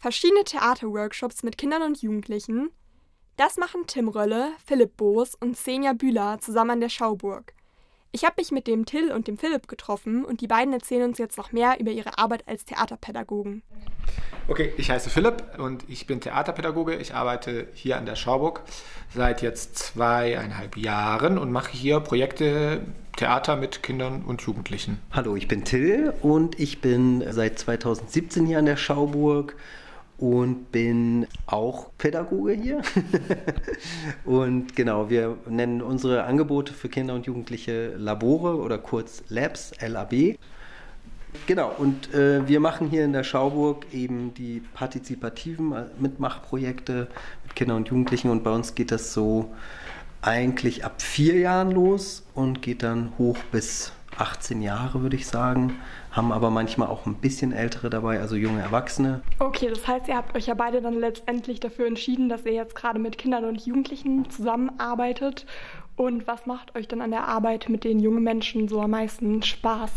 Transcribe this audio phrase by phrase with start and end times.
[0.00, 2.70] Verschiedene Theaterworkshops mit Kindern und Jugendlichen.
[3.36, 7.52] Das machen Tim Rölle, Philipp Boos und Senja Bühler zusammen an der Schauburg.
[8.10, 11.18] Ich habe mich mit dem Till und dem Philipp getroffen und die beiden erzählen uns
[11.18, 13.62] jetzt noch mehr über ihre Arbeit als Theaterpädagogen.
[14.48, 16.96] Okay, ich heiße Philipp und ich bin Theaterpädagoge.
[16.96, 18.62] Ich arbeite hier an der Schauburg
[19.14, 22.80] seit jetzt zweieinhalb Jahren und mache hier Projekte
[23.16, 24.98] Theater mit Kindern und Jugendlichen.
[25.12, 29.56] Hallo, ich bin Till und ich bin seit 2017 hier an der Schauburg
[30.20, 32.82] und bin auch Pädagoge hier.
[34.26, 40.36] und genau, wir nennen unsere Angebote für Kinder und Jugendliche Labore oder kurz Labs, LAB.
[41.46, 47.08] Genau, und äh, wir machen hier in der Schauburg eben die partizipativen äh, Mitmachprojekte
[47.44, 49.50] mit Kindern und Jugendlichen und bei uns geht das so
[50.20, 55.78] eigentlich ab vier Jahren los und geht dann hoch bis 18 Jahre, würde ich sagen.
[56.10, 59.22] Haben aber manchmal auch ein bisschen ältere dabei, also junge Erwachsene.
[59.38, 62.74] Okay, das heißt, ihr habt euch ja beide dann letztendlich dafür entschieden, dass ihr jetzt
[62.74, 65.46] gerade mit Kindern und Jugendlichen zusammenarbeitet.
[65.96, 69.42] Und was macht euch dann an der Arbeit mit den jungen Menschen so am meisten
[69.42, 69.90] Spaß?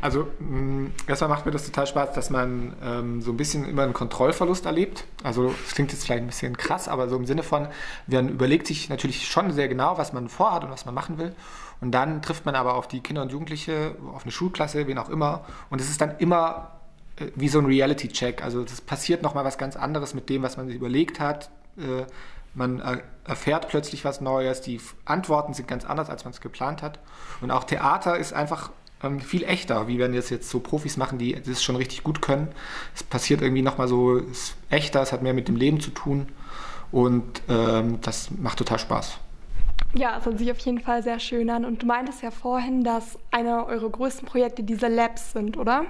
[0.00, 3.82] Also mm, erstmal macht mir das total Spaß, dass man ähm, so ein bisschen immer
[3.82, 5.04] einen Kontrollverlust erlebt.
[5.22, 7.68] Also das klingt jetzt vielleicht ein bisschen krass, aber so im Sinne von,
[8.06, 11.34] man überlegt sich natürlich schon sehr genau, was man vorhat und was man machen will.
[11.80, 15.08] Und dann trifft man aber auf die Kinder und Jugendliche, auf eine Schulklasse, wen auch
[15.08, 15.44] immer.
[15.70, 16.80] Und es ist dann immer
[17.16, 18.42] äh, wie so ein Reality-Check.
[18.42, 21.50] Also es passiert nochmal was ganz anderes mit dem, was man sich überlegt hat.
[21.76, 22.06] Äh,
[22.52, 22.82] man
[23.24, 26.98] erfährt plötzlich was Neues, die Antworten sind ganz anders, als man es geplant hat.
[27.40, 28.70] Und auch Theater ist einfach
[29.02, 32.22] ähm, viel echter, wie wenn das jetzt so Profis machen, die das schon richtig gut
[32.22, 32.48] können.
[32.94, 35.90] Es passiert irgendwie nochmal so, es ist echter, es hat mehr mit dem Leben zu
[35.90, 36.28] tun
[36.92, 39.18] und ähm, das macht total Spaß.
[39.94, 41.64] Ja, es hört sich auf jeden Fall sehr schön an.
[41.64, 45.84] Und du meintest ja vorhin, dass einer eurer größten Projekte diese Labs sind, oder?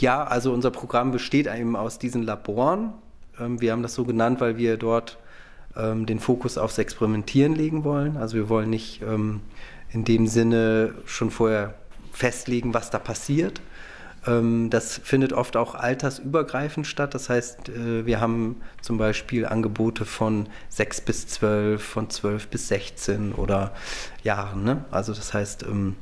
[0.00, 2.94] Ja, also unser Programm besteht eben aus diesen Laboren.
[3.38, 5.18] Ähm, wir haben das so genannt, weil wir dort
[5.76, 8.16] ähm, den Fokus aufs Experimentieren legen wollen.
[8.16, 9.40] Also wir wollen nicht ähm,
[9.90, 11.74] in dem Sinne schon vorher
[12.12, 13.60] festlegen, was da passiert.
[14.26, 17.14] Ähm, das findet oft auch altersübergreifend statt.
[17.14, 22.68] Das heißt, äh, wir haben zum Beispiel Angebote von 6 bis 12, von 12 bis
[22.68, 23.72] 16 oder
[24.22, 24.64] Jahren.
[24.64, 24.84] Ne?
[24.90, 25.96] Also das heißt, ähm,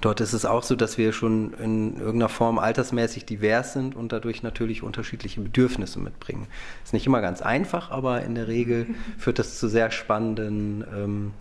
[0.00, 4.12] dort ist es auch so, dass wir schon in irgendeiner Form altersmäßig divers sind und
[4.12, 6.46] dadurch natürlich unterschiedliche Bedürfnisse mitbringen.
[6.84, 8.86] Ist nicht immer ganz einfach, aber in der Regel
[9.18, 11.32] führt das zu sehr spannenden ähm,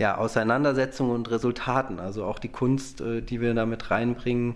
[0.00, 2.00] ja, Auseinandersetzungen und Resultaten.
[2.00, 4.54] Also auch die Kunst, äh, die wir damit reinbringen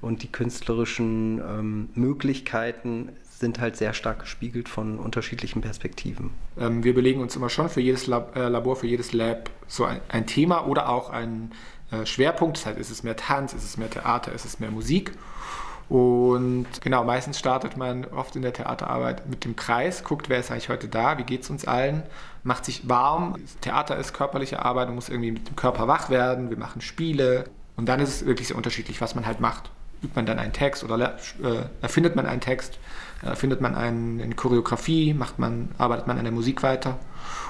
[0.00, 6.30] und die künstlerischen ähm, Möglichkeiten sind halt sehr stark gespiegelt von unterschiedlichen Perspektiven.
[6.58, 9.84] Ähm, wir belegen uns immer schon für jedes Lab, äh, Labor, für jedes Lab so
[9.84, 11.52] ein, ein Thema oder auch einen
[11.90, 12.56] äh, Schwerpunkt.
[12.56, 15.12] Das heißt, ist es mehr Tanz, ist es mehr Theater, ist es mehr Musik.
[15.88, 20.50] Und genau, meistens startet man oft in der Theaterarbeit mit dem Kreis, guckt, wer ist
[20.50, 22.02] eigentlich heute da, wie geht es uns allen,
[22.42, 23.36] macht sich warm.
[23.60, 27.44] Theater ist körperliche Arbeit, man muss irgendwie mit dem Körper wach werden, wir machen Spiele.
[27.76, 29.70] Und dann ist es wirklich sehr unterschiedlich, was man halt macht.
[30.02, 32.78] Übt man dann einen Text oder äh, erfindet man einen Text,
[33.22, 36.98] erfindet man einen, eine Choreografie, macht man, arbeitet man an der Musik weiter.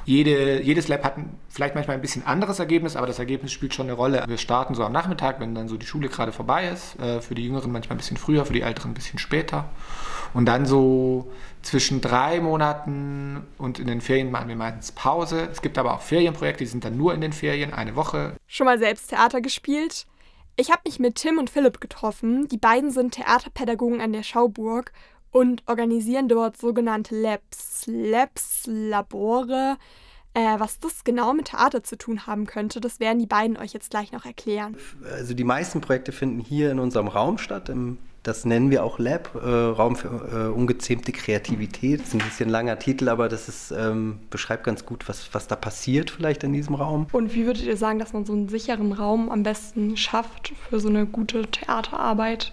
[0.05, 1.15] Jede, jedes Lab hat
[1.49, 4.25] vielleicht manchmal ein bisschen anderes Ergebnis, aber das Ergebnis spielt schon eine Rolle.
[4.27, 6.99] Wir starten so am Nachmittag, wenn dann so die Schule gerade vorbei ist.
[7.01, 9.69] Äh, für die Jüngeren manchmal ein bisschen früher, für die Älteren ein bisschen später.
[10.33, 15.49] Und dann so zwischen drei Monaten und in den Ferien machen wir meistens Pause.
[15.51, 18.35] Es gibt aber auch Ferienprojekte, die sind dann nur in den Ferien, eine Woche.
[18.47, 20.07] Schon mal selbst Theater gespielt?
[20.59, 22.49] Ich habe mich mit Tim und Philipp getroffen.
[22.49, 24.93] Die beiden sind Theaterpädagogen an der Schauburg
[25.31, 29.77] und organisieren dort sogenannte Labs, Labs, Labore.
[30.33, 33.73] Äh, was das genau mit Theater zu tun haben könnte, das werden die beiden euch
[33.73, 34.77] jetzt gleich noch erklären.
[35.11, 38.99] Also die meisten Projekte finden hier in unserem Raum statt, im das nennen wir auch
[38.99, 42.01] Lab, äh, Raum für äh, ungezähmte Kreativität.
[42.01, 45.47] Das ist ein bisschen langer Titel, aber das ist, ähm, beschreibt ganz gut, was, was
[45.47, 47.07] da passiert vielleicht in diesem Raum.
[47.13, 50.81] Und wie würdet ihr sagen, dass man so einen sicheren Raum am besten schafft für
[50.81, 52.53] so eine gute Theaterarbeit?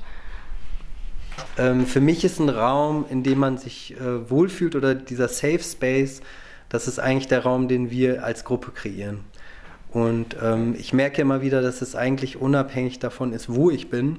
[1.58, 5.64] Ähm, für mich ist ein Raum, in dem man sich äh, wohlfühlt oder dieser Safe
[5.64, 6.22] Space,
[6.70, 9.22] das ist eigentlich der Raum, den wir als Gruppe kreieren.
[9.92, 14.18] Und ähm, ich merke immer wieder, dass es eigentlich unabhängig davon ist, wo ich bin.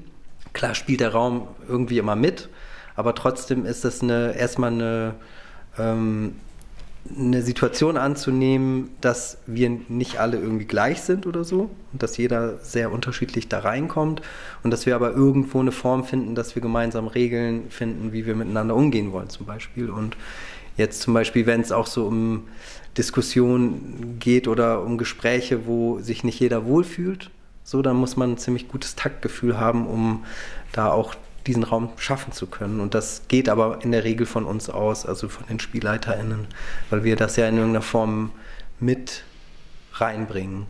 [0.55, 2.49] Klar spielt der Raum irgendwie immer mit,
[2.97, 5.15] aber trotzdem ist es eine, erstmal eine,
[5.79, 6.37] ähm,
[7.15, 12.57] eine Situation anzunehmen, dass wir nicht alle irgendwie gleich sind oder so und dass jeder
[12.59, 14.23] sehr unterschiedlich da reinkommt
[14.63, 18.35] und dass wir aber irgendwo eine Form finden, dass wir gemeinsam Regeln finden, wie wir
[18.35, 19.91] miteinander umgehen wollen zum Beispiel.
[19.91, 20.17] Und
[20.79, 22.45] jetzt zum Beispiel, wenn es auch so um
[22.97, 27.31] Diskussionen geht oder um Gespräche, wo sich nicht jeder wohlfühlt,
[27.65, 30.25] so, dann muss man ein ziemlich gutes Taktgefühl haben, um
[30.73, 31.15] da auch
[31.47, 32.81] diesen Raum schaffen zu können.
[32.81, 36.47] Und das geht aber in der Regel von uns aus, also von den SpielleiterInnen,
[36.91, 38.31] weil wir das ja in irgendeiner Form
[38.81, 39.25] mit
[39.95, 40.67] reinbringen.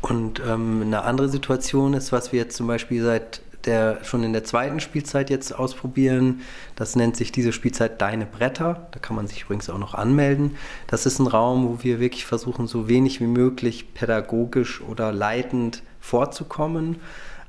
[0.00, 4.32] Und ähm, eine andere Situation ist, was wir jetzt zum Beispiel seit der schon in
[4.32, 6.42] der zweiten Spielzeit jetzt ausprobieren.
[6.76, 8.86] Das nennt sich diese Spielzeit Deine Bretter.
[8.92, 10.56] Da kann man sich übrigens auch noch anmelden.
[10.86, 15.82] Das ist ein Raum, wo wir wirklich versuchen, so wenig wie möglich pädagogisch oder leitend
[16.06, 17.00] vorzukommen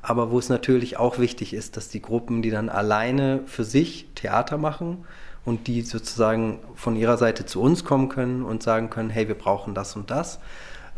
[0.07, 4.07] aber wo es natürlich auch wichtig ist, dass die Gruppen, die dann alleine für sich
[4.15, 5.05] Theater machen
[5.43, 9.35] und die sozusagen von ihrer Seite zu uns kommen können und sagen können, hey, wir
[9.35, 10.39] brauchen das und das,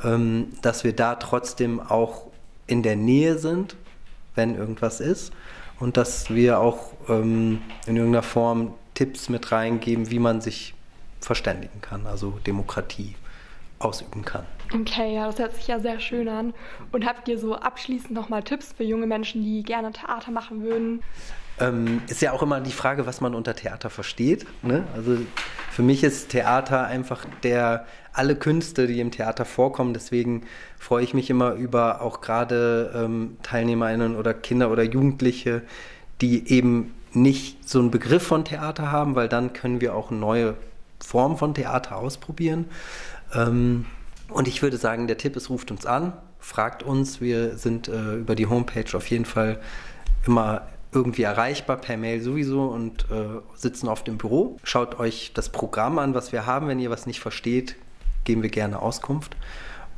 [0.03, 2.27] ähm, dass wir da trotzdem auch
[2.67, 3.75] in der Nähe sind,
[4.35, 5.33] wenn irgendwas ist
[5.79, 10.75] und dass wir auch ähm, in irgendeiner Form Tipps mit reingeben, wie man sich
[11.19, 13.15] verständigen kann, also Demokratie
[13.79, 14.45] ausüben kann.
[14.73, 16.53] Okay, ja, das hört sich ja sehr schön an.
[16.91, 21.01] Und habt ihr so abschließend nochmal Tipps für junge Menschen, die gerne Theater machen würden?
[21.59, 24.45] Ähm, ist ja auch immer die Frage, was man unter Theater versteht.
[24.61, 24.83] Ne?
[24.95, 25.17] Also
[25.71, 29.93] für mich ist Theater einfach der alle Künste, die im Theater vorkommen.
[29.93, 30.43] Deswegen
[30.77, 35.61] freue ich mich immer über auch gerade ähm, TeilnehmerInnen oder Kinder oder Jugendliche,
[36.21, 40.55] die eben nicht so einen Begriff von Theater haben, weil dann können wir auch neue
[41.03, 42.65] Formen von Theater ausprobieren.
[43.33, 43.85] Ähm,
[44.29, 47.21] und ich würde sagen, der Tipp ist, ruft uns an, fragt uns.
[47.21, 49.59] Wir sind äh, über die Homepage auf jeden Fall
[50.25, 54.57] immer irgendwie erreichbar, per Mail sowieso und äh, sitzen oft im Büro.
[54.63, 56.67] Schaut euch das Programm an, was wir haben.
[56.67, 57.75] Wenn ihr was nicht versteht,
[58.23, 59.35] geben wir gerne Auskunft.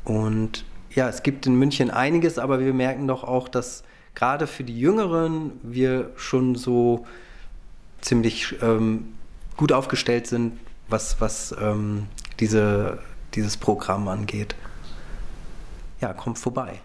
[0.03, 3.83] Und ja, es gibt in München einiges, aber wir merken doch auch, dass
[4.15, 7.05] gerade für die Jüngeren wir schon so
[8.01, 9.13] ziemlich ähm,
[9.55, 10.59] gut aufgestellt sind,
[10.91, 12.07] was, was ähm,
[12.39, 12.99] diese
[13.33, 14.55] dieses Programm angeht.
[15.99, 16.79] Ja, kommt vorbei.